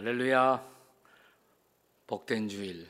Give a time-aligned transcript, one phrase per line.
[0.00, 0.64] 할렐루야.
[2.06, 2.88] 복된 주일.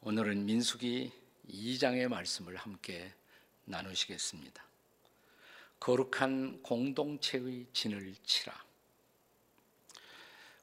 [0.00, 1.12] 오늘은 민수기
[1.46, 3.12] 2장의 말씀을 함께
[3.66, 4.64] 나누시겠습니다.
[5.78, 8.64] 거룩한 공동체의 진을 치라.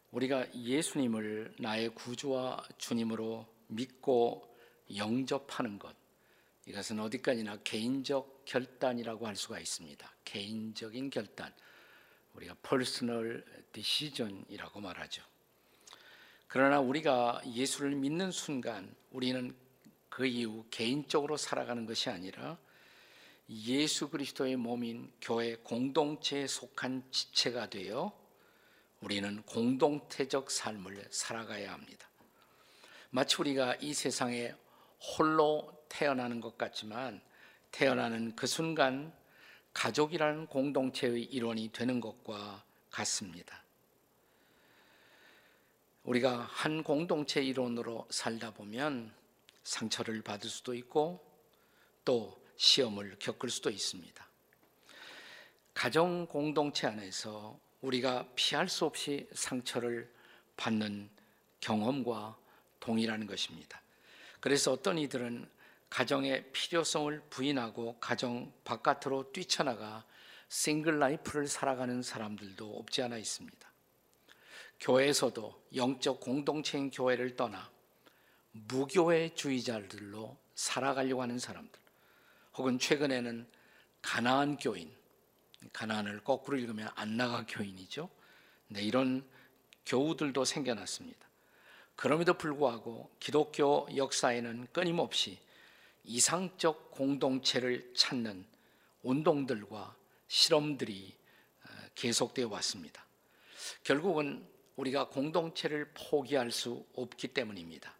[0.09, 4.57] 우리가 예수님을 나의 구주와 주님으로 믿고
[4.95, 5.95] 영접하는 것.
[6.65, 10.11] 이것은 어디까지나 개인적 결단이라고 할 수가 있습니다.
[10.25, 11.53] 개인적인 결단.
[12.33, 15.21] 우리가 personal decision이라고 말하죠.
[16.53, 19.55] 그러나 우리가 예수를 믿는 순간 우리는
[20.07, 22.59] 그 이후 개인적으로 살아가는 것이 아니라
[23.49, 28.13] 예수 그리스도의 몸인 교회 공동체에 속한 지체가 되어
[29.01, 32.07] 우리는 공동체적 삶을 살아가야 합니다.
[33.09, 34.53] 마치 우리가 이 세상에
[35.17, 37.19] 홀로 태어나는 것 같지만
[37.71, 39.11] 태어나는 그 순간
[39.73, 43.62] 가족이라는 공동체의 일원이 되는 것과 같습니다.
[46.03, 49.13] 우리가 한 공동체 일원으로 살다 보면
[49.63, 51.23] 상처를 받을 수도 있고
[52.03, 54.27] 또 시험을 겪을 수도 있습니다.
[55.73, 60.11] 가정 공동체 안에서 우리가 피할 수 없이 상처를
[60.57, 61.09] 받는
[61.61, 62.37] 경험과
[62.79, 63.81] 동일한 것입니다.
[64.39, 65.49] 그래서 어떤 이들은
[65.89, 70.03] 가정의 필요성을 부인하고 가정 바깥으로 뛰쳐나가
[70.49, 73.72] 싱글 라이프를 살아가는 사람들도 없지 않아 있습니다.
[74.83, 77.71] 교회에서도 영적 공동체인 교회를 떠나
[78.51, 81.79] 무교회주의자들로 살아가려고 하는 사람들,
[82.55, 83.47] 혹은 최근에는
[84.01, 84.93] 가나안 교인,
[85.71, 88.09] 가나안을 거꾸로 읽으면 안나가 교인이죠.
[88.67, 89.25] 네, 이런
[89.85, 91.27] 교우들도 생겨났습니다.
[91.95, 95.39] 그럼에도 불구하고 기독교 역사에는 끊임없이
[96.03, 98.45] 이상적 공동체를 찾는
[99.03, 99.95] 운동들과
[100.27, 101.15] 실험들이
[101.63, 103.05] 어, 계속되어 왔습니다.
[103.85, 104.45] 결국은
[104.75, 107.93] 우리가 공동체를 포기할 수 없기 때문입니다.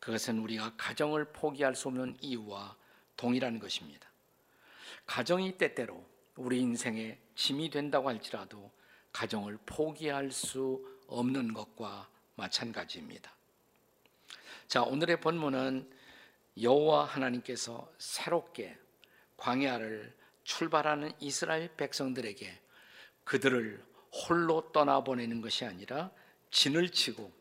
[0.00, 2.76] 그것은 우리가 가정을 포기할 수 없는 이유와
[3.16, 4.08] 동일한 것입니다.
[5.06, 6.04] 가정이 때때로
[6.36, 8.70] 우리 인생의 짐이 된다고 할지라도
[9.12, 13.32] 가정을 포기할 수 없는 것과 마찬가지입니다.
[14.68, 15.90] 자, 오늘의 본문은
[16.60, 18.76] 여호와 하나님께서 새롭게
[19.36, 20.14] 광야를
[20.44, 22.60] 출발하는 이스라엘 백성들에게
[23.24, 26.10] 그들을 홀로 떠나보내는 것이 아니라
[26.50, 27.32] 진을 치고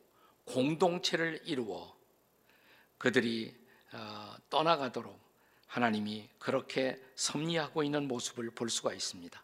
[0.46, 1.96] 공동체를 이루어
[2.98, 3.56] 그들이
[3.94, 5.20] 어, 떠나가도록
[5.68, 9.42] 하나님이 그렇게 섭리하고 있는 모습을 볼 수가 있습니다.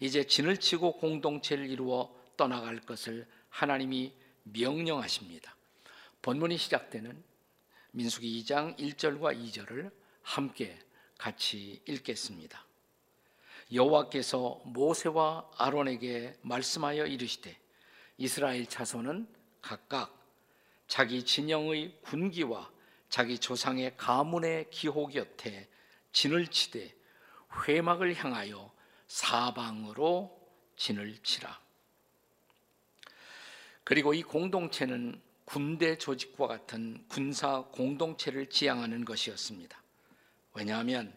[0.00, 4.14] 이제 진을 치고 공동체를 이루어 떠나갈 것을 하나님이
[4.44, 5.54] 명령하십니다.
[6.22, 7.22] 본문이 시작되는
[7.92, 9.90] 민수기 2장 1절과 2절을
[10.22, 10.78] 함께
[11.18, 12.64] 같이 읽겠습니다.
[13.72, 17.56] 여호와께서 모세와 아론에게 말씀하여 이르시되
[18.18, 19.28] 이스라엘 자손은
[19.62, 20.18] 각각
[20.88, 22.70] 자기 진영의 군기와
[23.08, 25.68] 자기 조상의 가문의 기호 곁에
[26.12, 26.94] 진을 치되
[27.68, 28.72] 회막을 향하여
[29.06, 30.38] 사방으로
[30.76, 31.60] 진을 치라.
[33.84, 39.82] 그리고 이 공동체는 군대 조직과 같은 군사 공동체를 지향하는 것이었습니다.
[40.54, 41.12] 왜냐하면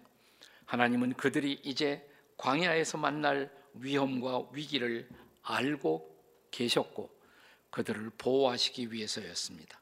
[0.66, 2.08] 하나님은 그들이 이제
[2.44, 5.08] 광야에서 만날 위험과 위기를
[5.44, 6.14] 알고
[6.52, 7.10] 계셨고
[7.70, 9.80] 그들을 보호하시기 위해서였습니다.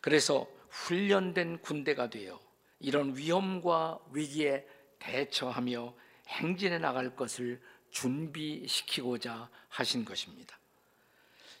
[0.00, 2.40] 그래서 훈련된 군대가 되어
[2.80, 4.66] 이런 위험과 위기에
[4.98, 5.94] 대처하며
[6.26, 10.58] 행진해 나갈 것을 준비시키고자 하신 것입니다.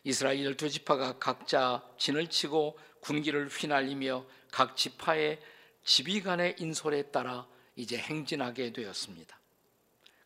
[0.02, 5.40] 이스라엘 두 지파가 각자 진을 치고 군기를 휘날리며 각 지파의
[5.84, 9.43] 지휘관의 인솔에 따라 이제 행진하게 되었습니다.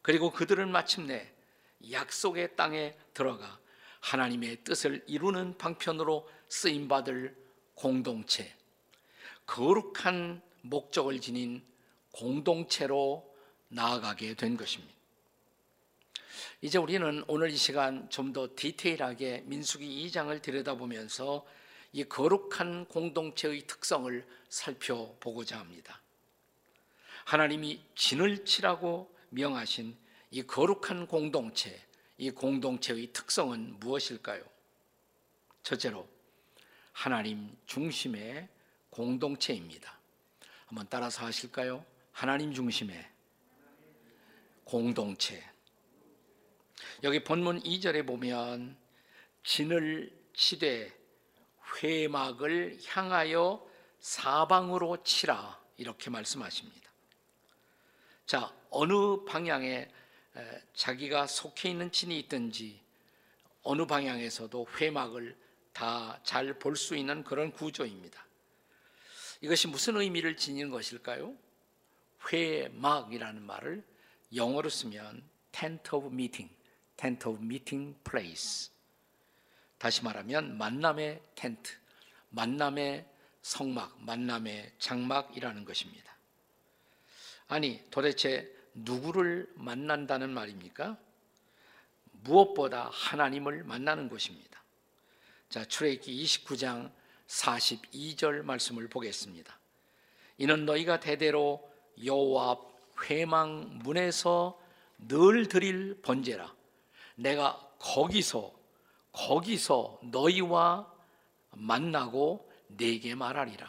[0.02, 1.32] 그리고 그들은 마침내
[1.90, 3.58] 약속의 땅에 들어가
[4.00, 7.36] 하나님의 뜻을 이루는 방편으로 쓰임 받을
[7.74, 8.54] 공동체,
[9.46, 11.62] 거룩한 목적을 지닌
[12.12, 13.32] 공동체로
[13.68, 14.94] 나아가게 된 것입니다.
[16.60, 21.46] 이제 우리는 오늘 이 시간 좀 더 디테일하게 민수기 2장을 들여다보면서
[21.92, 26.00] 이 거룩한 공동체의 특성을 살펴보고자 합니다.
[27.24, 29.96] 하나님이 진을 치라고 명하신
[30.30, 31.80] 이 거룩한 공동체,
[32.16, 34.42] 이 공동체의 특성은 무엇일까요?
[35.62, 36.08] 첫째로
[36.92, 38.48] 하나님 중심의
[38.90, 39.98] 공동체입니다.
[40.66, 41.84] 한번 따라서 하실까요?
[42.12, 43.08] 하나님 중심의
[44.64, 45.42] 공동체.
[47.04, 48.76] 여기 본문 2절에 보면
[49.44, 50.92] 진을 치되
[51.82, 53.66] 회막을 향하여
[54.00, 56.90] 사방으로 치라 이렇게 말씀하십니다.
[58.26, 59.88] 자, 어느 방향에
[60.74, 62.80] 자기가 속해 있는 진이 있든지
[63.62, 65.36] 어느 방향에서도 회막을
[65.72, 68.26] 다 잘 볼 수 있는 그런 구조입니다.
[69.40, 71.36] 이것이 무슨 의미를 지니는 것일까요?
[72.32, 73.84] 회막이라는 말을
[74.34, 75.22] 영어로 쓰면
[75.52, 76.52] tent of meeting,
[76.96, 78.70] tent of meeting place.
[79.78, 81.72] 다시 말하면 만남의 텐트,
[82.30, 83.06] 만남의
[83.42, 86.16] 성막, 만남의 장막이라는 것입니다.
[87.46, 90.96] 아니, 도대체 누구를 만난다는 말입니까?
[92.24, 94.62] 무엇보다 하나님을 만나는 것입니다.
[95.48, 96.90] 자, 출애굽기 29장
[97.26, 99.58] 42절 말씀을 보겠습니다.
[100.38, 101.68] 이는 너희가 대대로
[102.04, 102.68] 여호와 앞
[103.04, 104.58] 회망 문에서
[104.98, 106.52] 늘 드릴 번제라.
[107.14, 108.52] 내가 거기서
[109.12, 110.92] 거기서 너희와
[111.52, 113.66] 만나고 내게 말하리라.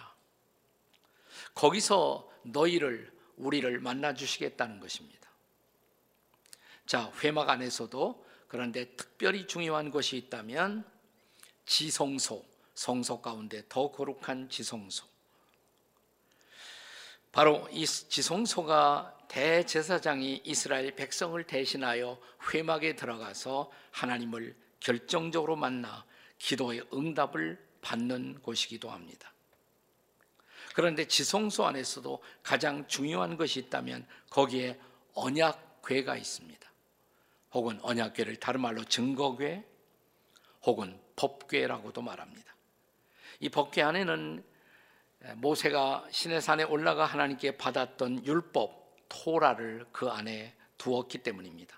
[1.54, 5.30] 거기서 너희를 우리를 만나 주시겠다는 것입니다.
[6.86, 10.83] 자, 회막 안에서도 그런데 특별히 중요한 것이 있다면
[11.65, 15.06] 지성소, 성소 가운데 더 거룩한 지성소.
[17.31, 22.19] 바로 이 지성소가 대제사장이 이스라엘 백성을 대신하여
[22.51, 26.03] 회막에 들어가서 하나님을 결정적으로 만나
[26.39, 29.31] 기도의 응답을 받는 곳이기도 합니다.
[30.80, 34.80] 그런데 지성소 안에서도 가장 중요한 것이 있다면 거기에
[35.14, 36.72] 언약궤가 있습니다.
[37.52, 39.66] 혹은 언약궤를 다른 말로 증거궤
[40.64, 42.56] 혹은 법궤라고도 말합니다.
[43.42, 44.42] 이 법궤 안에는
[45.36, 51.78] 모세가 시내산에 올라가 하나님께 받았던 율법 토라를 그 안에 두었기 때문입니다.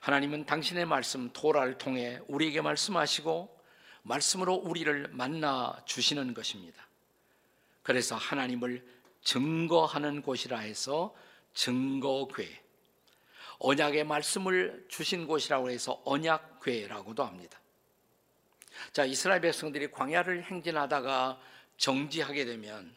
[0.00, 3.58] 하나님은 당신의 말씀 토라를 통해 우리에게 말씀하시고
[4.02, 6.89] 말씀으로 우리를 만나 주시는 것입니다.
[7.82, 8.84] 그래서 하나님을
[9.22, 11.14] 증거하는 곳이라 해서
[11.54, 12.60] 증거궤
[13.58, 17.60] 언약의 말씀을 주신 곳이라고 해서 언약궤라고도 합니다.
[18.92, 21.40] 자, 이스라엘 백성들이 광야를 행진하다가
[21.76, 22.94] 정지하게 되면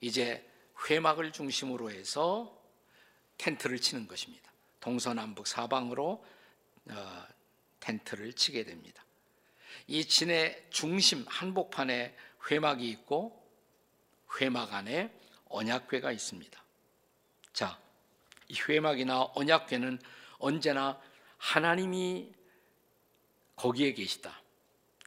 [0.00, 0.48] 이제
[0.88, 2.56] 회막을 중심으로 해서
[3.38, 4.52] 텐트를 치는 것입니다.
[4.80, 6.24] 동서남북 사방으로
[6.90, 7.26] 어,
[7.80, 9.04] 텐트를 치게 됩니다.
[9.88, 12.16] 이 진의 중심 한복판에
[12.50, 13.41] 회막이 있고
[14.40, 15.12] 회막 안에
[15.46, 16.62] 언약궤가 있습니다.
[17.52, 17.78] 자,
[18.48, 19.98] 이 회막이나 언약궤는
[20.38, 21.00] 언제나
[21.38, 22.32] 하나님이
[23.56, 24.40] 거기에 계시다.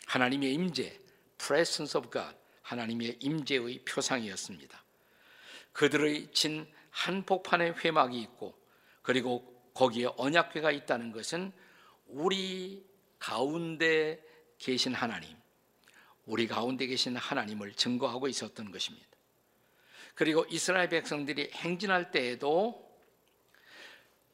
[0.06, 1.00] 하나님의 임재,
[1.38, 4.83] presence of God, 하나님의 임재의 표상이었습니다.
[5.74, 8.57] 그들의 진 한복판에 회막이 있고
[9.01, 11.51] 그리고 거기에 언약궤가 있다는 것은
[12.07, 12.86] 우리
[13.19, 14.24] 가운데
[14.57, 15.36] 계신 하나님,
[16.25, 19.14] 우리 가운데 계신 하나님을 증거하고 있었던 것입니다.
[20.15, 22.83] 그리고 이스라엘 백성들이 행진할 때에도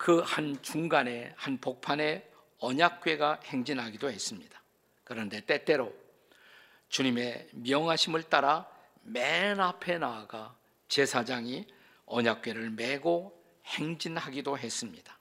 [0.01, 4.59] 그 한 중간에 한 복판에 언약궤가 행진하기도 했습니다.
[5.03, 5.93] 그런데 때때로
[6.89, 8.67] 주님의 명하심을 따라
[9.03, 10.55] 맨 앞에 나아가
[10.87, 11.67] 제사장이
[12.07, 15.19] 언약궤를 메고 행진하기도 했습니다.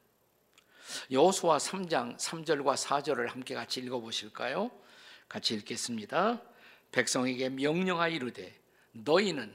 [1.11, 4.71] 여호수아 3장 3절과 4절을 함께 같이 읽어 보실까요?
[5.29, 6.41] 같이 읽겠습니다.
[6.91, 8.59] 백성에게 명령하여 이르되
[8.93, 9.55] 너희는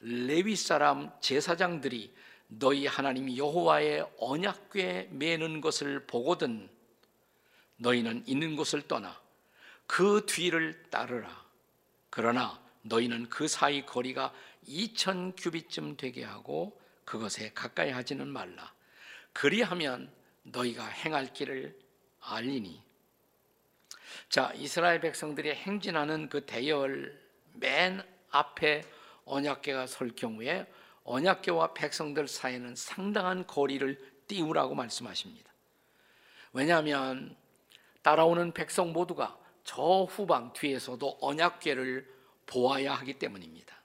[0.00, 2.14] 레위 사람 제사장들이
[2.48, 6.68] 너희 하나님 여호와의 언약궤 매는 것을 보거든
[7.78, 9.20] 너희는 있는 곳을 떠나
[9.86, 11.44] 그 뒤를 따르라.
[12.10, 14.32] 그러나 너희는 그 사이 거리가
[14.68, 18.72] 2천 규빗쯤 되게 하고 그것에 가까이 하지는 말라.
[19.32, 20.10] 그리하면
[20.42, 21.78] 너희가 행할 길을
[22.20, 22.82] 알리니.
[24.28, 27.20] 자, 이스라엘 백성들이 행진하는 그 대열
[27.54, 28.82] 맨 앞에
[29.26, 30.66] 언약궤가 설 경우에
[31.04, 35.52] 언약궤와 백성들 사이에는 상당한 거리를 띄우라고 말씀하십니다.
[36.52, 37.36] 왜냐하면
[38.02, 42.14] 따라오는 백성 모두가 저 후방 뒤에서도 언약궤를
[42.46, 43.76] 보아야 하기 때문입니다.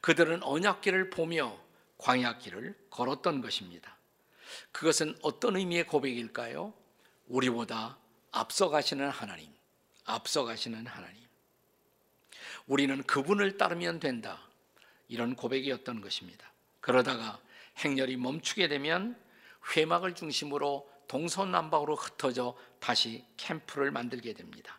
[0.00, 1.58] 그들은 언약궤를 보며
[1.98, 3.96] 광야길을 걸었던 것입니다.
[4.72, 6.72] 그것은 어떤 의미의 고백일까요?
[7.28, 7.98] 우리보다
[8.32, 9.52] 앞서가시는 하나님,
[10.06, 11.19] 앞서가시는 하나님.
[12.70, 14.40] 우리는 그분을 따르면 된다.
[15.08, 16.52] 이런 고백이었던 것입니다.
[16.80, 17.40] 그러다가
[17.78, 19.20] 행렬이 멈추게 되면
[19.74, 24.78] 회막을 중심으로 동서남북으로 흩어져 다시 캠프를 만들게 됩니다.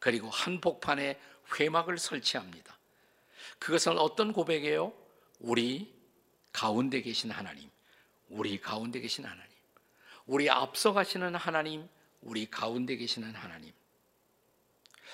[0.00, 1.20] 그리고 한복판에
[1.60, 2.76] 회막을 설치합니다.
[3.60, 4.92] 그것은 어떤 고백이에요?
[5.38, 5.94] 우리
[6.52, 7.70] 가운데 계신 하나님,
[8.30, 9.52] 우리 가운데 계신 하나님,
[10.26, 11.88] 우리 앞서 가시는 하나님,
[12.20, 13.72] 우리 가운데 계시는 하나님.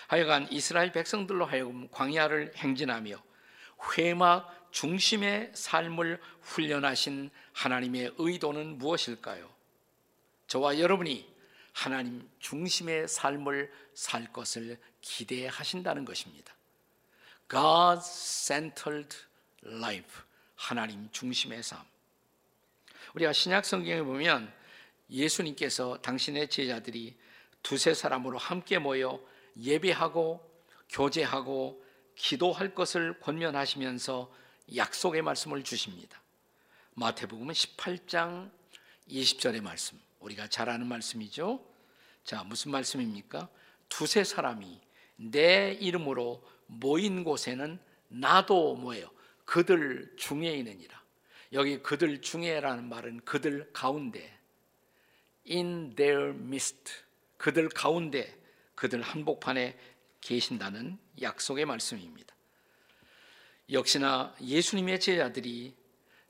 [0.08, 3.22] 하여간 이스라엘 백성들로 하여금 광야를 행진하며
[3.96, 9.48] 회막 중심의 삶을 훈련하신 하나님의 의도는 무엇일까요?
[10.46, 11.28] 저와 여러분이
[11.74, 16.54] 하나님 중심의 삶을 살 것을 기대하신다는 것입니다.
[17.50, 19.16] God-centered
[19.64, 20.22] life.
[20.56, 21.80] 하나님 중심의 삶.
[23.14, 24.52] 우리가 신약 성경에 보면
[25.10, 27.16] 예수님께서 당신의 제자들이
[27.62, 29.20] 두세 사람으로 함께 모여
[29.58, 30.48] 예배하고
[30.88, 31.84] 교제하고
[32.14, 34.32] 기도할 것을 권면하시면서
[34.76, 36.20] 약속의 말씀을 주십니다.
[36.94, 38.50] 마태복음 18장
[39.08, 39.98] 20절의 말씀.
[40.20, 41.64] 우리가 잘 아는 말씀이죠.
[42.24, 43.48] 자, 무슨 말씀입니까?
[43.88, 44.80] 두세 사람이
[45.16, 49.10] 내 이름으로 모인 곳에는 나도 뭐예요?
[49.44, 51.00] 그들 중에 있느니라.
[51.52, 54.38] 여기 그들 중에라는 말은 그들 가운데
[55.48, 56.92] in their midst
[57.38, 58.37] 그들 가운데
[58.78, 59.76] 그들 한복판에
[60.20, 62.32] 계신다는 약속의 말씀입니다.
[63.72, 65.74] 역시나 예수님의 제자들이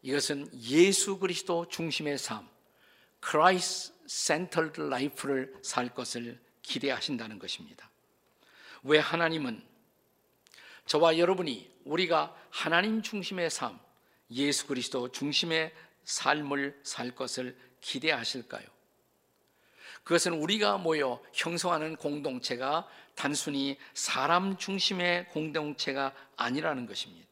[0.00, 2.48] 이것은 예수 그리스도 중심의 삶,
[3.22, 7.90] Christ centered life를 살 것을 기대하신다는 것입니다.
[8.82, 9.62] 왜 하나님은
[10.86, 13.78] 저와 여러분이 우리가 하나님 중심의 삶,
[14.30, 15.74] 예수 그리스도 중심의
[16.04, 18.77] 삶을 살 것을 기대하실까요?
[20.08, 27.28] 그것은 우리가 모여 형성하는 공동체가 단순히 사람 중심의 공동체가 아니라는 것입니다.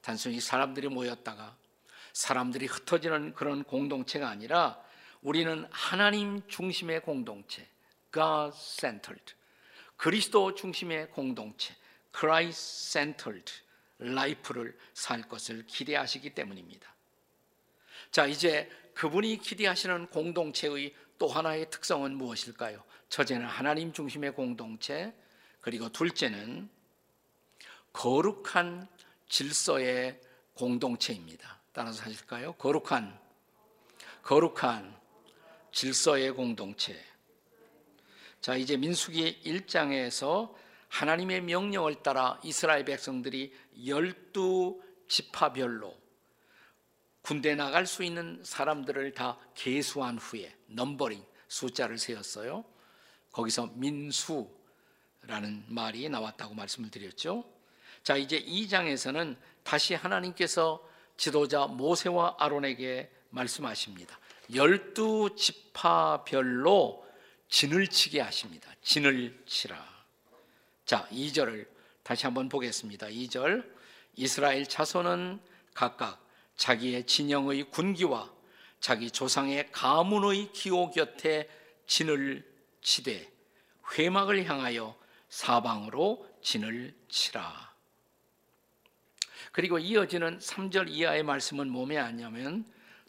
[0.00, 1.54] 단순히 사람들이 모였다가
[2.14, 4.82] 사람들이 흩어지는 그런 공동체가 아니라
[5.20, 7.68] 우리는 하나님 중심의 공동체,
[8.14, 9.34] God-centered,
[9.98, 11.74] 그리스도 중심의 공동체,
[12.18, 13.52] Christ-centered
[14.00, 16.94] life를 살 것을 기대하시기 때문입니다.
[18.10, 22.82] 자, 이제 그분이 기대하시는 공동체의 또 하나의 특성은 무엇일까요?
[23.08, 25.14] 첫째는 하나님 중심의 공동체,
[25.60, 26.68] 그리고 둘째는
[27.92, 28.88] 거룩한
[29.28, 30.20] 질서의
[30.54, 31.60] 공동체입니다.
[31.72, 32.52] 따라서 하실까요?
[32.54, 33.18] 거룩한
[34.22, 34.96] 거룩한
[35.72, 36.98] 질서의 공동체.
[38.40, 40.54] 자, 이제 민수기 1장에서
[40.88, 43.52] 하나님의 명령을 따라 이스라엘 백성들이
[43.86, 45.96] 열두 지파별로
[47.26, 52.64] 군대 나갈 수 있는 사람들을 다 계수한 후에 넘버링 숫자를 세웠어요.
[53.32, 57.44] 거기서 민수라는 말이 나왔다고 말씀을 드렸죠.
[58.04, 60.80] 자, 이제 2장에서는 다시 하나님께서
[61.16, 64.20] 지도자 모세와 아론에게 말씀하십니다.
[64.54, 67.04] 열두 지파별로
[67.48, 68.70] 진을 치게 하십니다.
[68.82, 69.84] 진을 치라.
[70.84, 71.66] 자, 2절을
[72.04, 73.08] 다시 한번 보겠습니다.
[73.08, 73.68] 2절.
[74.14, 75.40] 이스라엘 자손은
[75.74, 76.24] 각각
[76.56, 78.32] 자기의 진영의 군기와
[78.80, 81.48] 자기 조상의 가문의 기호 곁에
[81.86, 82.46] 진을
[82.80, 83.30] 치되
[83.92, 84.96] 회막을 향하여
[85.28, 87.74] 사방으로 진을 치라.
[89.52, 92.64] 그리고 이어지는 3절 이하의 말씀은 몸에 아냐면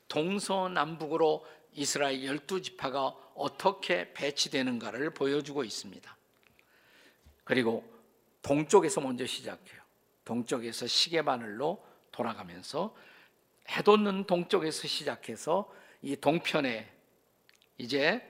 [0.07, 6.17] 동서남북으로 이스라엘 열두 지파가 어떻게 배치되는가를 보여주고 있습니다.
[7.43, 7.87] 그리고
[8.41, 9.81] 동쪽에서 먼저 시작해요.
[10.25, 12.95] 동쪽에서 시계바늘로 돌아가면서
[13.69, 15.71] 해돋는 동쪽에서 시작해서
[16.01, 16.91] 이 동편에
[17.77, 18.21] 이제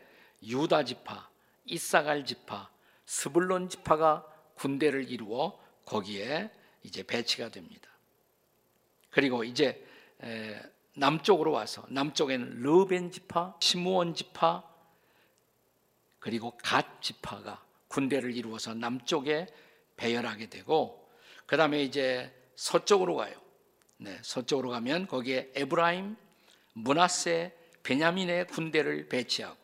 [0.44, 1.30] 유다 지파,
[1.66, 2.70] 이사갈 지파,
[3.06, 4.26] 스불론 지파가
[4.56, 6.52] 군대를 이루어 거기에
[6.84, 7.90] 이제 배치가 됩니다.
[9.10, 9.86] 그리고 이제
[10.96, 14.64] 남쪽으로 와서 남쪽에는 르벤 지파, 시므온 지파
[16.20, 19.48] 그리고 갓 지파가 군대를 이루어서 남쪽에
[19.96, 21.10] 배열하게 되고
[21.46, 23.47] 그 다음에 이제 서쪽으로 가요.
[23.98, 26.16] 네, 서쪽으로 가면 거기에 에브라임,
[26.74, 29.58] 문하세, 베냐민의 군대를 배치하고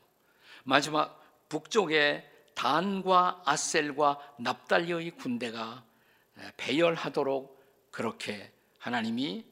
[0.63, 5.84] 마지막 북쪽에 단과 아셀과 납달리의 군대가
[6.58, 7.62] 배열하도록
[7.92, 9.46] 그렇게 하나님이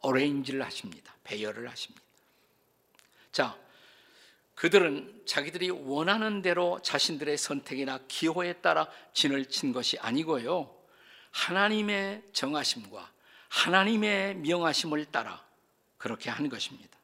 [0.00, 1.14] 어레인지를 하십니다.
[1.24, 2.02] 배열을 하십니다.
[3.30, 3.56] 자,
[4.54, 10.74] 그들은 자기들이 원하는 대로 자신들의 선택이나 기호에 따라 진을 친 것이 아니고요.
[11.30, 13.10] 하나님의 정하심과
[13.48, 15.44] 하나님의 명하심을 따라
[15.98, 16.98] 그렇게 한 것입니다.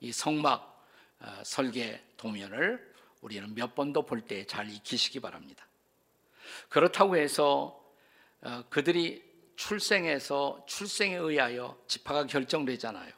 [0.00, 0.86] 이 성막
[1.20, 5.66] 어, 설계 도면을 우리는 몇 번도 볼 때 잘 익히시기 바랍니다.
[6.68, 7.82] 그렇다고 해서
[8.42, 9.22] 어, 그들이
[9.56, 13.12] 출생해서 출생에 의하여 지파가 결정되잖아요.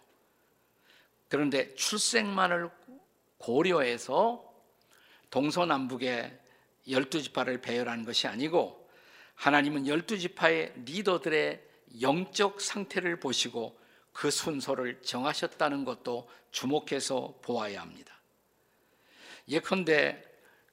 [1.29, 2.71] 그런데 출생만을
[3.39, 4.45] 고려해서
[5.31, 6.41] 동서남북의
[6.89, 8.86] 열두 지파를 배열한 것이 아니고
[9.37, 11.63] 하나님은 열두 지파의 리더들의
[12.01, 13.79] 영적 상태를 보시고
[14.13, 18.19] 그 순서를 정하셨다는 것도 주목해서 보아야 합니다.
[19.49, 20.23] 예컨대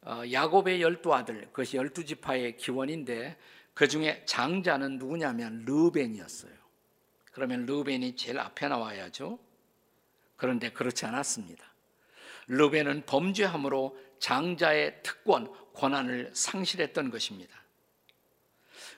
[0.05, 3.37] 어, 야곱의 열두 아들, 그것이 열두 지파의 기원인데
[3.73, 6.51] 그 중에 장자는 누구냐면 르벤이었어요.
[7.31, 9.39] 그러면 르벤이 제일 앞에 나와야죠.
[10.35, 11.65] 그런데 그렇지 않았습니다.
[12.47, 17.62] 르벤은 범죄함으로 장자의 특권, 권한을 상실했던 것입니다.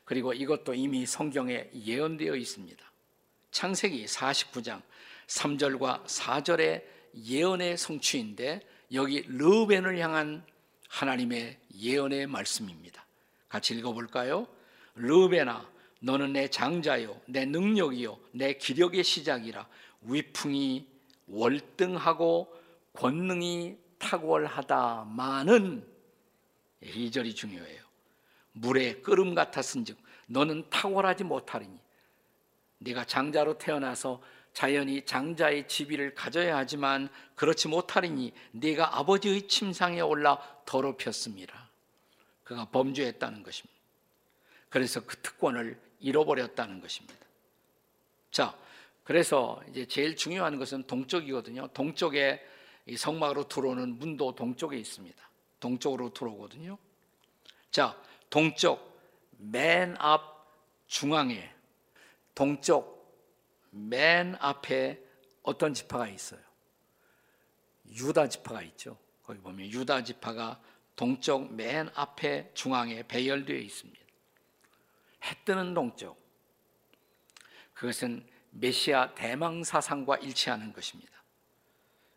[0.06, 2.92] 그리고 이것도 이미 성경에 예언되어 있습니다.
[3.52, 4.82] 창세기 49장
[5.28, 6.84] 3절과 4절의
[7.16, 8.62] 예언의 성취인데
[8.94, 10.46] 여기 르벤을 향한
[10.90, 13.06] 하나님의 예언의 말씀입니다.
[13.50, 14.48] 같이 읽어볼까요?
[14.96, 15.70] 르벤아
[16.02, 19.68] 너는 내 장자요 내 능력이요 내 기력의 시작이라
[20.02, 20.88] 위풍이
[21.28, 22.54] 월등하고
[22.94, 25.84] 권능이 탁월하다마는
[26.82, 27.85] 이 절이 중요해요.
[28.56, 29.98] 물에 끓음 같았은즉
[30.28, 31.78] 너는 탁월하지 못하리니
[32.80, 34.22] 네가 장자로 태어나서
[34.54, 41.70] 자연히 장자의 지위를 가져야 하지만 그렇지 못하리니 네가 아버지의 침상에 올라 더럽혔습니다.
[42.44, 43.76] 그가 범죄했다는 것입니다.
[44.70, 47.20] 그래서 그 특권을 잃어버렸다는 것입니다.
[48.32, 48.58] 자,
[49.04, 51.68] 그래서 이제 제일 중요한 것은 동쪽이거든요.
[51.74, 52.42] 동쪽에
[52.86, 55.30] 이 성막으로 들어오는 문도 동쪽에 있습니다.
[55.60, 56.78] 동쪽으로 들어오거든요.
[57.72, 58.00] 자,
[58.36, 59.00] 동쪽
[59.38, 60.46] 맨 앞
[60.88, 61.56] 중앙에
[62.34, 62.94] 동쪽
[63.70, 65.02] 맨 앞에
[65.42, 66.42] 어떤 지파가 있어요?
[67.88, 68.98] 유다 지파가 있죠.
[69.24, 70.62] 거기 보면 유다 지파가
[70.98, 74.06] 동쪽 맨 앞에 중앙에 배열되어 있습니다.
[75.24, 76.22] 해 뜨는 동쪽.
[77.74, 81.24] 그것은 메시아 대망 사상과 일치하는 것입니다.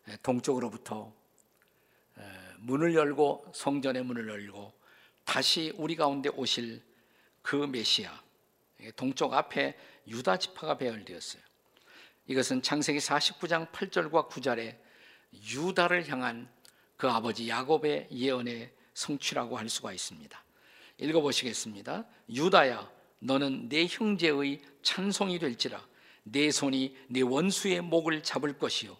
[0.09, 1.13] 예, 동쪽으로부터
[2.57, 4.78] 문을 열고 성전의 문을 열고
[5.29, 6.81] 다시 우리 가운데 오실
[7.43, 8.19] 그 메시아
[8.95, 11.43] 동쪽 앞에 유다 지파가 배열되었어요.
[12.25, 14.75] 이것은 창세기 49장 8절과 9절에
[15.53, 16.49] 유다를 향한
[16.97, 20.43] 그 아버지 야곱의 예언의 성취라고 할 수가 있습니다.
[20.97, 22.05] 읽어보시겠습니다.
[22.31, 25.87] 유다야, 너는 내 형제의 찬송이 될지라.
[26.23, 28.97] 내 손이 내 원수의 목을 잡을 것이요.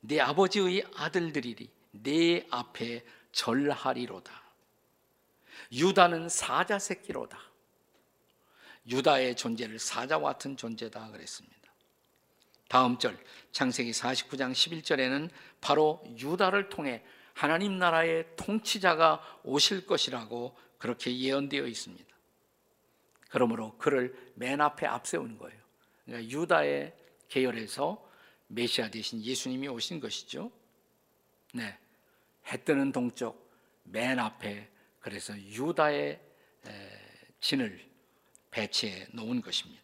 [0.00, 4.41] 내 아버지의 아들들이리 내 앞에 절하리로다.
[5.72, 7.38] 유다는 사자 새끼로다.
[8.86, 11.72] 유다의 존재를 사자와 같은 존재다 그랬습니다.
[12.68, 13.18] 다음 절
[13.52, 15.30] 창세기 49장 11절에는
[15.60, 17.02] 바로 유다를 통해
[17.34, 22.12] 하나님 나라의 통치자가 오실 것이라고 그렇게 예언되어 있습니다.
[23.30, 25.58] 그러므로 그를 맨 앞에 앞세우는 거예요.
[26.04, 26.94] 그러니까 유다의
[27.28, 28.10] 계열에서
[28.48, 30.50] 메시아 대신 예수님이 오신 것이죠.
[31.54, 31.78] 네.
[32.48, 33.50] 해 뜨는 동쪽
[33.84, 34.68] 맨 앞에
[35.02, 36.20] 그래서 유다의
[37.40, 37.84] 진을
[38.50, 39.82] 배치해 놓은 것입니다.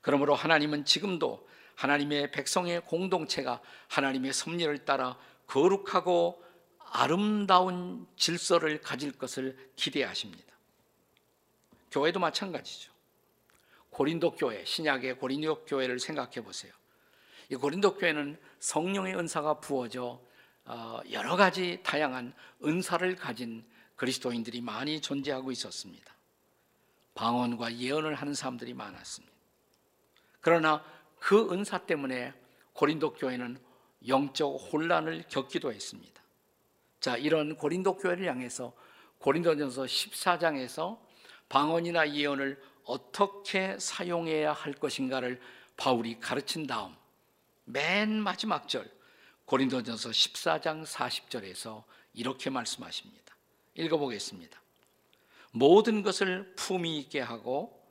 [0.00, 6.44] 그러므로 하나님은 지금도 하나님의 백성의 공동체가 하나님의 섭리를 따라 거룩하고
[6.78, 10.52] 아름다운 질서를 가질 것을 기대하십니다.
[11.90, 12.92] 교회도 마찬가지죠.
[13.90, 16.72] 고린도 교회, 신약의 고린도 교회를 생각해 보세요.
[17.50, 20.20] 이 고린도 교회는 성령의 은사가 부어져
[20.64, 23.64] 어, 여러 가지 다양한 은사를 가진
[24.02, 26.12] 그리스도인들이 많이 존재하고 있었습니다.
[27.14, 29.32] 방언과 예언을 하는 사람들이 많았습니다.
[30.40, 30.84] 그러나
[31.20, 32.34] 그 은사 때문에
[32.72, 33.60] 고린도 교회는
[34.08, 36.20] 영적 혼란을 겪기도 했습니다.
[36.98, 38.72] 자, 이런 고린도 교회를 향해서
[39.18, 40.98] 고린도전서 14장에서
[41.48, 45.40] 방언이나 예언을 어떻게 사용해야 할 것인가를
[45.76, 46.92] 바울이 가르친 다음
[47.66, 48.90] 맨 마지막 절
[49.44, 51.84] 고린도전서 14장 40절에서
[52.14, 53.31] 이렇게 말씀하십니다.
[53.74, 54.60] 읽어보겠습니다.
[55.52, 57.82] 모든 것을 품위 있게 하고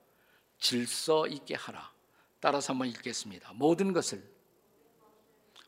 [0.60, 1.92] 질서 있게 하라.
[2.40, 3.54] 따라서 한번 읽겠습니다.
[3.54, 4.24] 모든 것을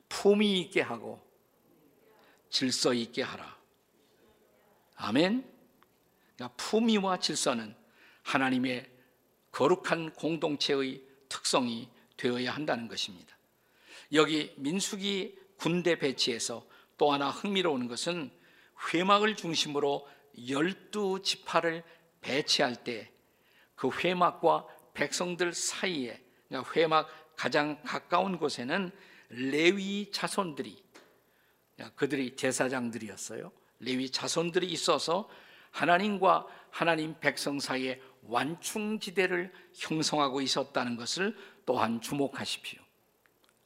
[0.09, 1.21] 품위 있게 하고
[2.49, 3.57] 질서 있게 하라.
[4.95, 5.51] 아멘.
[6.35, 7.75] 그러니까 품위와 질서는
[8.23, 8.89] 하나님의
[9.51, 13.37] 거룩한 공동체의 특성이 되어야 한다는 것입니다.
[14.13, 16.65] 여기 민수기 군대 배치에서
[16.97, 18.31] 또 하나 흥미로운 것은
[18.93, 20.07] 회막을 중심으로
[20.49, 21.83] 열두 지파를
[22.21, 23.13] 배치할 때
[23.75, 28.91] 그 회막과 백성들 사이에 그러니까 회막 가장 가까운 곳에는
[29.27, 30.81] 레위 자손들이
[31.75, 33.51] 그러니까 그들이 제사장들이었어요.
[33.79, 35.27] 레위 자손들이 있어서
[35.71, 42.81] 하나님과 하나님 백성 사이에 완충지대를 형성하고 있었다는 것을 또한 주목하십시오.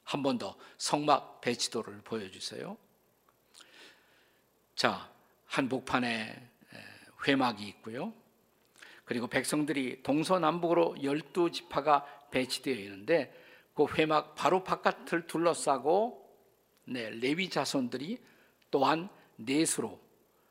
[0.02, 2.76] 한 번 더 성막 배치도를 보여주세요.
[4.78, 5.10] 자,
[5.46, 6.50] 한복판에
[7.26, 8.14] 회막이 있고요.
[9.04, 13.34] 그리고 백성들이 동서남북으로 열두 지파가 배치되어 있는데
[13.74, 16.32] 그 회막 바로 바깥을 둘러싸고
[16.84, 18.20] 네, 레위 자손들이
[18.70, 19.98] 또한 넷으로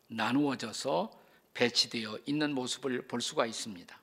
[0.08, 1.10] 나누어져서
[1.54, 3.98] 배치되어 있는 모습을 볼 수가 있습니다.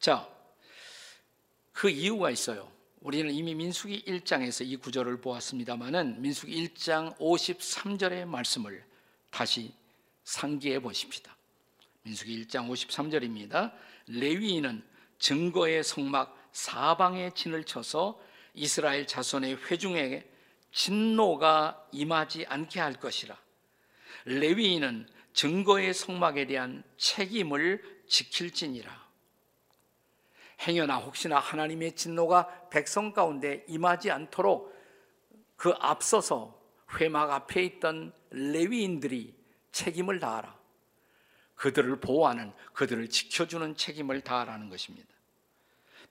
[0.00, 0.28] 자,
[1.72, 2.68] 그 이유가 있어요.
[2.98, 8.84] 우리는 이미 민수기 1장에서 이 구절을 보았습니다마는 민수기 1장 53절의 말씀을
[9.34, 9.74] 다시
[10.22, 11.36] 상기해 보십시다.
[12.02, 13.72] 민수기 1장 53절입니다.
[14.06, 14.84] 레위인은
[15.18, 18.20] 증거의 성막 사방에 진을 쳐서
[18.54, 20.30] 이스라엘 자손의 회중에게
[20.70, 23.36] 진노가 임하지 않게 할 것이라.
[24.26, 29.04] 레위인은 증거의 성막에 대한 책임을 지킬지니라.
[30.60, 34.72] 행여나 혹시나 하나님의 진노가 백성 가운데 임하지 않도록
[35.56, 36.63] 그 앞서서
[36.98, 39.34] 회막 앞에 있던 레위인들이
[39.72, 40.58] 책임을 다하라.
[41.56, 45.08] 그들을 보호하는, 그들을 지켜주는 책임을 다하라는 것입니다.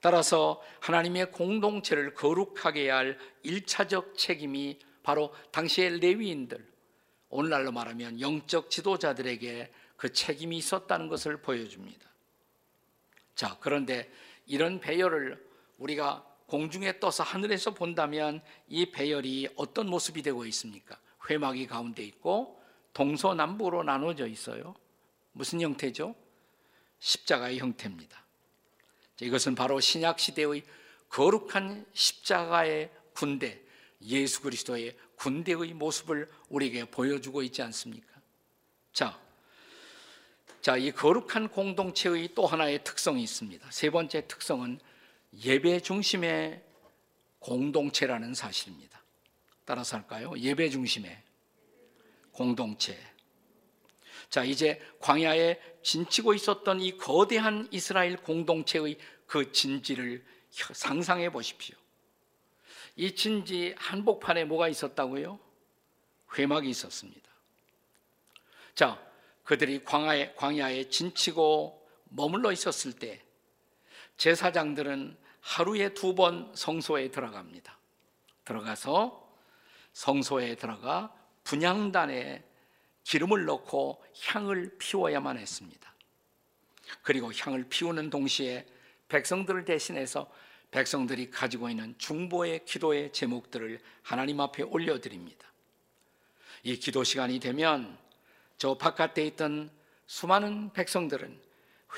[0.00, 6.66] 따라서 하나님의 공동체를 거룩하게 할 1차적 책임이 바로 당시의 레위인들,
[7.28, 12.08] 오늘날로 말하면 영적 지도자들에게 그 책임이 있었다는 것을 보여줍니다.
[13.34, 14.10] 자, 그런데
[14.46, 15.42] 이런 배열을
[15.78, 20.98] 우리가 공중에 떠서 하늘에서 본다면 이 배열이 어떤 모습이 되고 있습니까?
[21.28, 24.74] 회막이 가운데 있고 동서남북으로 나눠져 있어요.
[25.32, 26.14] 무슨 형태죠?
[26.98, 28.24] 십자가의 형태입니다.
[29.20, 30.62] 이것은 바로 신약 시대의
[31.08, 33.60] 거룩한 십자가의 군대,
[34.02, 38.06] 예수 그리스도의 군대의 모습을 우리에게 보여주고 있지 않습니까?
[38.92, 39.18] 자,
[40.60, 43.70] 자, 이 거룩한 공동체의 또 하나의 특성이 있습니다.
[43.70, 44.80] 세 번째 특성은
[45.42, 46.62] 예배 중심의
[47.38, 49.02] 공동체라는 사실입니다.
[49.64, 50.32] 따라서 할까요?
[50.36, 51.22] 예배 중심의
[52.32, 52.98] 공동체.
[54.28, 61.76] 자, 이제 광야에 진치고 있었던 이 거대한 이스라엘 공동체의 그 진지를 상상해 보십시오.
[62.96, 65.38] 이 진지 한복판에 뭐가 있었다고요?
[66.38, 67.28] 회막이 있었습니다.
[68.74, 69.00] 자,
[69.44, 73.22] 그들이 광야에, 광야에 진치고 머물러 있었을 때
[74.16, 77.78] 제사장들은 하루에 두 번 성소에 들어갑니다.
[78.44, 79.22] 들어가서
[79.92, 82.42] 성소에 들어가 분향단에
[83.04, 85.94] 기름을 넣고 향을 피워야만 했습니다.
[87.02, 88.66] 그리고 향을 피우는 동시에
[89.08, 90.30] 백성들을 대신해서
[90.70, 95.46] 백성들이 가지고 있는 중보의 기도의 제목들을 하나님 앞에 올려드립니다.
[96.62, 97.98] 이 기도 시간이 되면
[98.56, 99.70] 저 바깥에 있던
[100.06, 101.38] 수많은 백성들은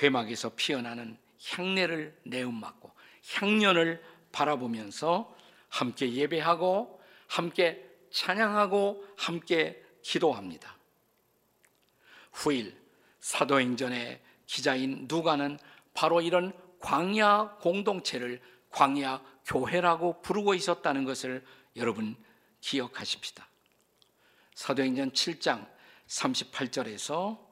[0.02, 1.16] 회막에서 피어나는
[1.48, 2.95] 향내를 내음맞고
[3.34, 5.34] 향년을 바라보면서
[5.68, 10.76] 함께 예배하고 함께 찬양하고 함께 기도합니다.
[12.32, 12.80] 후일
[13.20, 15.58] 사도행전의 기자인 누가는
[15.94, 21.44] 바로 이런 광야 공동체를 광야 교회라고 부르고 있었다는 것을
[21.76, 22.16] 여러분
[22.60, 23.48] 기억하십시다.
[24.54, 25.68] 사도행전 7장
[26.06, 27.44] 38절에서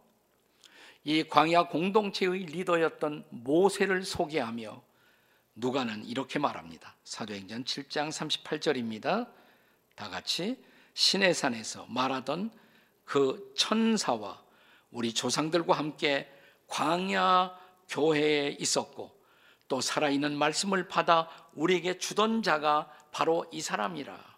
[1.05, 4.83] 이 광야 공동체의 리더였던 모세를 소개하며
[5.55, 6.97] 누가는 이렇게 말합니다.
[7.05, 9.31] 사도행전 7장 38절입니다.
[9.95, 10.63] 다 같이
[10.95, 12.51] 신의 산에서 말하던
[13.05, 14.43] 그 천사와
[14.91, 16.31] 우리 조상들과 함께
[16.67, 19.15] 광야 교회에 있었고
[19.69, 24.35] 또 살아있는 말씀을 받아 우리에게 주던 자가 바로 이 사람이라.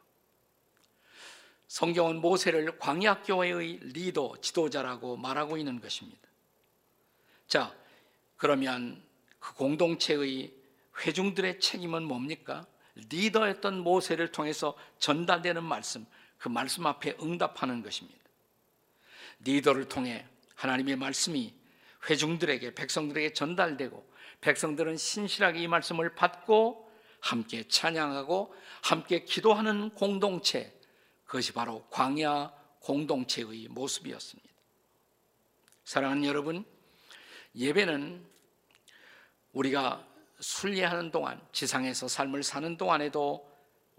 [1.69, 6.21] 성경은 모세를 광야 교회의 리더, 지도자라고 말하고 있는 것입니다.
[7.49, 7.75] 자,
[8.37, 9.03] 그러면
[9.39, 10.53] 그 공동체의
[11.05, 12.67] 회중들의 책임은 뭡니까?
[12.95, 16.07] 리더였던 모세를 통해서 전달되는 말씀,
[16.39, 18.19] 그 말씀 앞에 응답하는 것입니다.
[19.41, 21.55] 리더를 통해 하나님의 말씀이
[22.09, 30.73] 회중들에게, 백성들에게 전달되고, 백성들은 신실하게 이 말씀을 받고, 함께 찬양하고, 함께 기도하는 공동체,
[31.25, 34.49] 그것이 바로 광야 공동체의 모습이었습니다.
[35.85, 36.65] 사랑하는 여러분,
[37.55, 38.25] 예배는
[39.53, 40.07] 우리가
[40.41, 43.51] 순례하는 동안, 지상에서 삶을 사는 동안에도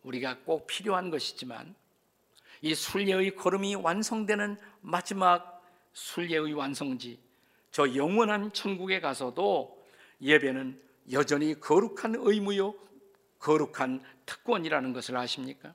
[0.03, 1.75] 우리가 꼭 필요한 것이지만,
[2.61, 7.19] 이 순례의 걸음이 완성되는 마지막 순례의 완성지,
[7.71, 9.85] 저 영원한 천국에 가서도
[10.21, 12.73] 예배는 여전히 거룩한 의무요,
[13.39, 15.73] 거룩한 특권이라는 것을 아십니까?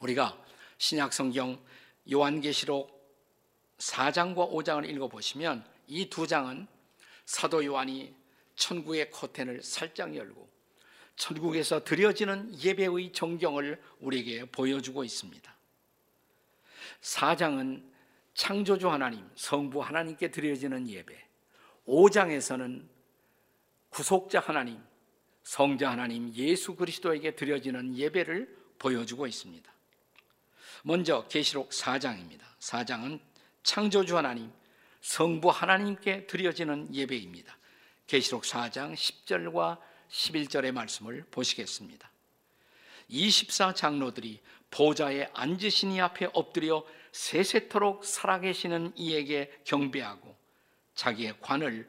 [0.00, 0.36] 우리가
[0.78, 1.58] 신약 성경
[2.12, 2.92] 요한계시록
[3.78, 6.66] 4장과 5장을 읽어 보시면 이 두 장은
[7.24, 8.14] 사도 요한이
[8.56, 10.48] 천국의 커튼을 살짝 열고
[11.16, 15.54] 천국에서 드려지는 예배의 정경을 우리에게 보여주고 있습니다.
[17.00, 17.84] 4장은
[18.34, 21.24] 창조주 하나님, 성부 하나님께 드려지는 예배.
[21.86, 22.84] 5장에서는
[23.90, 24.82] 구속자 하나님,
[25.44, 29.72] 성자 하나님 예수 그리스도에게 드려지는 예배를 보여주고 있습니다.
[30.82, 32.40] 먼저 계시록 4장입니다.
[32.58, 33.20] 4장은
[33.62, 34.50] 창조주 하나님,
[35.00, 37.56] 성부 하나님께 드려지는 예배입니다.
[38.06, 39.78] 계시록 4장 10절과
[40.10, 42.10] 11절의 말씀을 보시겠습니다.
[43.08, 44.40] 24 장로들이
[44.70, 50.36] 보좌에 앉으신 이 앞에 엎드려 세세토록 살아계시는 이에게 경배하고
[50.94, 51.88] 자기의 관을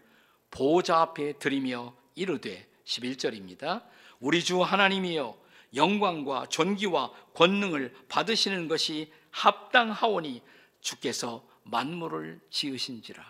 [0.51, 3.83] 보좌 앞에 드리며 이르되 11절입니다.
[4.19, 5.37] 우리 주 하나님이여
[5.75, 10.41] 영광과 존귀와 권능을 받으시는 것이 합당하오니
[10.79, 13.25] 주께서 만물을 지으신지라.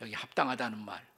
[0.00, 1.11] 여기 합당하다는 말.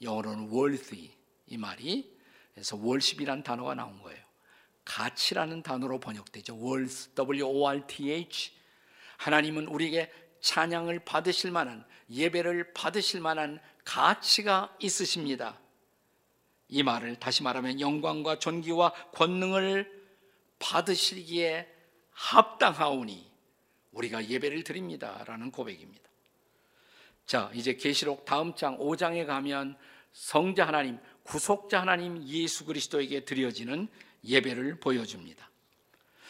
[0.00, 1.10] 영어로는 worthy
[1.46, 2.14] 이 말이
[2.52, 4.22] 그래서 worship이라는 단어가 나온 거예요.
[4.84, 6.56] 가치라는 단어로 번역되죠.
[6.56, 8.52] worth, W-O-R-T-H.
[9.16, 15.58] 하나님은 우리에게 찬양을 받으실 만한 예배를 받으실 만한 가치가 있으십니다.
[16.68, 20.04] 이 말을 다시 말하면 영광과 존귀와 권능을
[20.58, 21.68] 받으시기에
[22.10, 23.30] 합당하오니
[23.92, 26.03] 우리가 예배를 드립니다라는 고백입니다.
[27.26, 29.76] 자, 이제 계시록 다음 장 5장에 가면
[30.12, 33.88] 성자 하나님, 구속자 하나님 예수 그리스도에게 드려지는
[34.24, 35.50] 예배를 보여줍니다.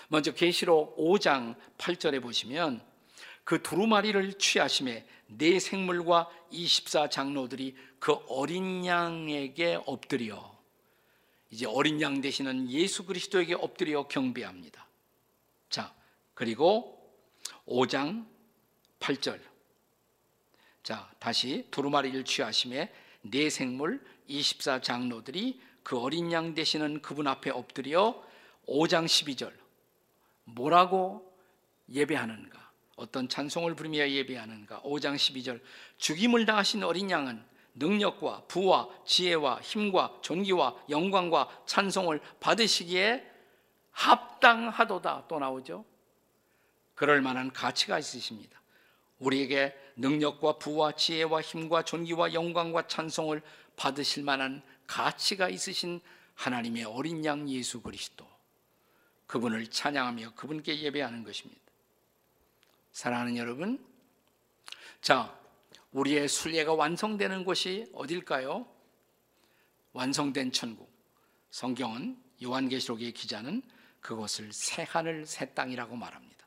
[0.09, 2.81] 먼저 계시록 5장 8절에 보시면
[3.43, 10.55] 그 두루마리를 취하심에 네 생물과 24 장로들이 그 어린 양에게 엎드려
[11.51, 14.87] 이제 어린 양 되시는 예수 그리스도에게 엎드려 경배합니다.
[15.69, 15.95] 자,
[16.35, 17.01] 그리고
[17.67, 18.27] 5장
[18.99, 19.54] 8절.
[20.85, 22.93] 자, 다시 두루마리를 취하심에
[23.23, 28.23] 네 생물 24 장로들이 그 어린 양 되시는 그분 앞에 엎드려
[28.69, 29.51] 5장 12절.
[30.45, 31.35] 뭐라고
[31.91, 32.71] 예배하는가?
[32.97, 34.83] 어떤 찬송을 부르며 예배하는가?
[34.83, 35.63] 5장 12절.
[35.97, 37.43] 죽임을 당하신 어린 양은
[37.77, 43.27] 능력과 부와 지혜와 힘과 존귀와 영광과 찬송을 받으시기에
[43.91, 45.87] 합당하도다 또 나오죠.
[46.95, 48.61] 그럴 만한 가치가 있으십니다.
[49.19, 53.43] 우리에게 능력과 부와 지혜와 힘과 존귀와 영광과 찬송을
[53.77, 56.01] 받으실 만한 가치가 있으신
[56.35, 58.27] 하나님의 어린 양 예수 그리스도
[59.27, 61.61] 그분을 찬양하며 그분께 예배하는 것입니다.
[62.93, 63.85] 사랑하는 여러분,
[65.01, 65.37] 자,
[65.93, 68.67] 우리의 순례가 완성되는 곳이 어딜까요?
[69.93, 70.93] 완성된 천국.
[71.51, 73.63] 성경은 요한계시록의 기자는
[74.01, 76.47] 그것을 새 하늘 새 땅이라고 말합니다.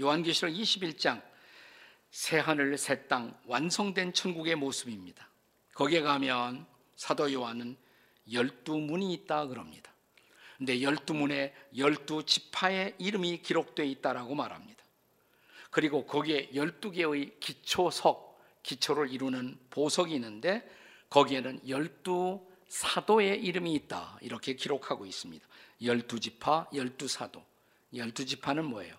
[0.00, 1.20] 요한계시록 21장
[2.10, 5.28] 새 하늘 새 땅 완성된 천국의 모습입니다.
[5.74, 6.66] 거기에 가면
[6.96, 7.76] 사도 요한은
[8.32, 9.92] 열두 문이 있다 그럽니다.
[10.56, 14.82] 근데 열두 문에 열두 지파의 이름이 기록되어 있다라고 말합니다.
[15.70, 20.68] 그리고 거기에 열두 개의 기초석, 기초를 이루는 보석이 있는데
[21.10, 25.46] 거기에는 열두 사도의 이름이 있다 이렇게 기록하고 있습니다.
[25.82, 27.44] 열두 지파, 열두 사도.
[27.94, 28.94] 열두 지파는 뭐예요?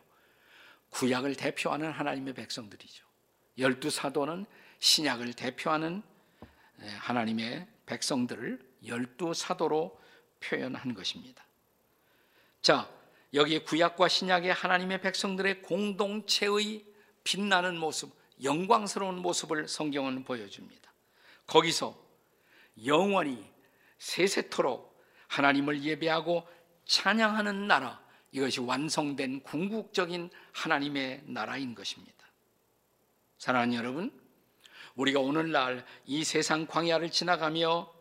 [0.89, 3.05] 구약을 대표하는 하나님의 백성들이죠.
[3.57, 4.45] 열두 사도는
[4.79, 6.01] 신약을 대표하는
[6.99, 9.99] 하나님의 백성들을 열두 사도로
[10.39, 11.45] 표현한 것입니다.
[12.61, 12.89] 자,
[13.33, 16.85] 여기 구약과 신약의 하나님의 백성들의 공동체의
[17.23, 20.91] 빛나는 모습, 영광스러운 모습을 성경은 보여줍니다.
[21.45, 21.97] 거기서
[22.85, 23.45] 영원히
[23.97, 24.97] 세세토록
[25.27, 26.47] 하나님을 예배하고
[26.85, 32.13] 찬양하는 나라, 이것이 완성된 궁극적인 하나님의 나라인 것입니다.
[33.37, 34.11] 사랑하는 여러분,
[34.95, 37.91] 우리가 오늘날 이 세상 광야를 지나가며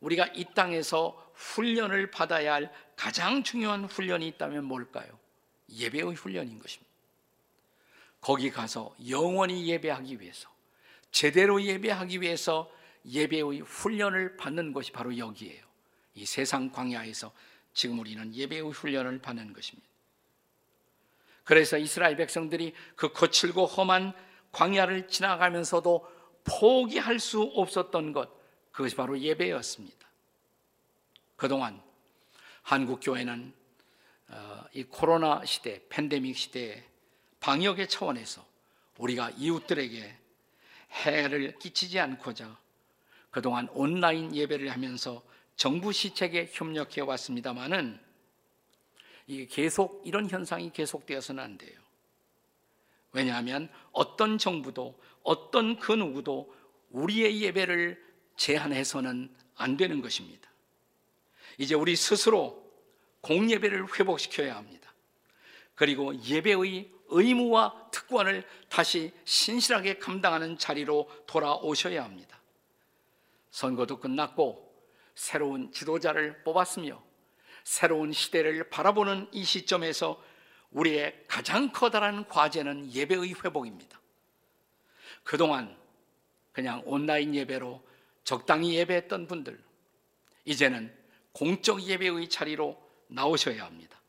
[0.00, 5.18] 우리가 이 땅에서 훈련을 받아야 할 가장 중요한 훈련이 있다면 뭘까요?
[5.70, 6.92] 예배의 훈련인 것입니다.
[8.20, 10.48] 거기 가서 영원히 예배하기 위해서,
[11.10, 12.70] 제대로 예배하기 위해서
[13.06, 15.62] 예배의 훈련을 받는 것이 바로 여기에요.
[16.14, 17.32] 이 세상 광야에서
[17.74, 19.88] 지금 우리는 예배의 훈련을 받는 것입니다.
[21.42, 24.14] 그래서 이스라엘 백성들이 그 거칠고 험한
[24.52, 26.10] 광야를 지나가면서도
[26.44, 28.30] 포기할 수 없었던 것,
[28.70, 30.08] 그것이 바로 예배였습니다.
[31.36, 31.82] 그동안
[32.62, 33.52] 한국 교회는
[34.28, 36.82] 어, 이 코로나 시대, 팬데믹 시대에
[37.40, 38.44] 방역의 차원에서
[38.96, 40.16] 우리가 이웃들에게
[40.92, 42.56] 해를 끼치지 않고자
[43.30, 45.22] 그동안 온라인 예배를 하면서
[45.56, 48.00] 정부 시책에 협력해 왔습니다만은
[49.26, 51.78] 이게 계속 이런 현상이 계속되어서는 안 돼요.
[53.12, 56.54] 왜냐하면 어떤 정부도 어떤 그 누구도
[56.90, 58.02] 우리의 예배를
[58.36, 60.50] 제한해서는 안 되는 것입니다.
[61.56, 62.62] 이제 우리 스스로
[63.20, 64.92] 공예배를 회복시켜야 합니다.
[65.74, 72.40] 그리고 예배의 의무와 특권을 다시 신실하게 감당하는 자리로 돌아오셔야 합니다.
[73.50, 74.63] 선거도 끝났고
[75.14, 77.02] 새로운 지도자를 뽑았으며
[77.62, 80.22] 새로운 시대를 바라보는 이 시점에서
[80.70, 84.00] 우리의 가장 커다란 과제는 예배의 회복입니다.
[85.22, 85.76] 그동안
[86.52, 87.82] 그냥 온라인 예배로
[88.24, 89.58] 적당히 예배했던 분들,
[90.44, 90.94] 이제는
[91.32, 94.00] 공적 예배의 자리로 나오셔야 합니다.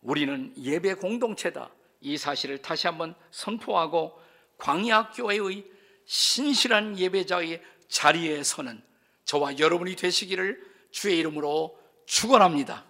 [0.00, 1.70] 우리는 예배 공동체다.
[2.00, 4.20] 이 사실을 다시 한번 선포하고
[4.58, 5.66] 광야 교회의
[6.04, 8.82] 신실한 예배자의 자리에 서는
[9.26, 12.84] 저와 여러분이 되시기를 주의 이름으로 축원합니다.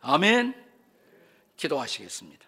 [0.00, 0.66] 아멘.
[1.56, 2.46] 기도하시겠습니다.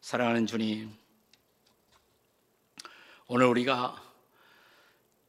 [0.00, 0.94] 사랑하는 주님,
[3.26, 4.02] 오늘 우리가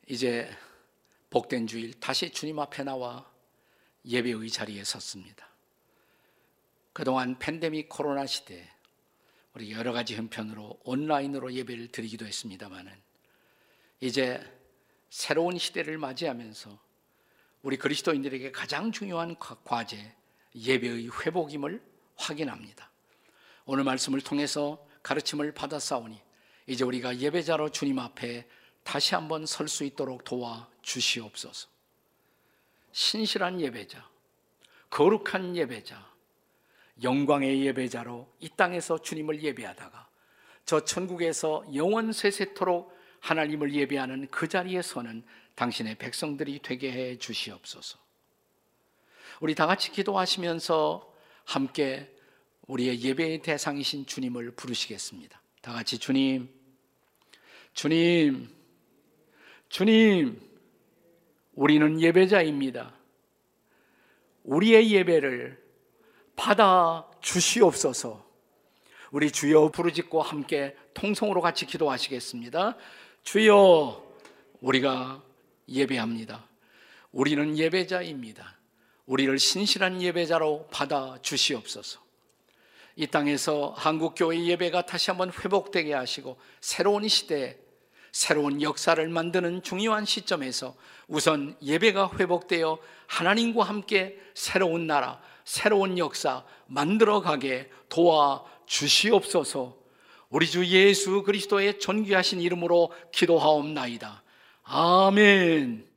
[0.08, 0.49] 이제
[1.30, 3.30] 복된 주일 다시 주님 앞에 나와
[4.06, 5.55] 예배의 자리에 섰습니다.
[6.96, 8.72] 그동안 팬데믹 코로나 시대
[9.54, 12.90] 우리 여러 가지 형편으로 온라인으로 예배를 드리기도 했습니다만은
[14.00, 14.42] 이제
[15.10, 16.80] 새로운 시대를 맞이하면서
[17.64, 20.16] 우리 그리스도인들에게 가장 중요한 과제
[20.56, 21.84] 예배의 회복임을
[22.16, 22.90] 확인합니다.
[23.66, 26.22] 오늘 말씀을 통해서 가르침을 받았사오니
[26.68, 28.48] 이제 우리가 예배자로 주님 앞에
[28.84, 31.68] 다시 한번 설 수 있도록 도와 주시옵소서.
[32.94, 34.10] 신실한 예배자,
[34.90, 36.14] 거룩한 예배자,
[37.04, 40.08] 영광의 예배자로 이 땅에서 주님을 예배하다가
[40.66, 45.24] 저 천국에서 영원 세세토록 하나님을 예배하는 그 자리에 서는
[45.56, 48.00] 당신의 백성들이 되게 해 주시옵소서.
[49.42, 52.12] 우리 다 같이 기도하시면서 함께
[52.68, 55.42] 우리의 예배의 대상이신 주님을 부르시겠습니다.
[55.62, 56.50] 다 같이 주님,
[57.74, 58.50] 주님,
[59.70, 60.42] 주님,
[61.54, 62.94] 우리는 예배자입니다.
[64.44, 65.64] 우리의 예배를
[66.36, 68.26] 받아 주시옵소서.
[69.12, 72.76] 우리 주여 부르짖고 함께 통성으로 같이 기도하시겠습니다.
[73.24, 74.04] 주여,
[74.62, 75.21] 우리가
[75.69, 76.45] 예배합니다.
[77.12, 78.58] 우리는 예배자입니다.
[79.06, 82.02] 우리를 신실한 예배자로 받아 주시옵소서.
[82.98, 87.58] 이 땅에서 한국 교회 예배가 다시 한번 회복되게 하시고 새로운 시대,
[88.12, 90.76] 새로운 역사를 만드는 중요한 시점에서
[91.08, 99.78] 우선 예배가 회복되어 하나님과 함께 새로운 나라, 새로운 역사 만들어 가게 도와 주시옵소서.
[100.30, 104.24] 우리 주 예수 그리스도의 존귀하신 이름으로 기도하옵나이다.
[104.64, 105.95] 아멘.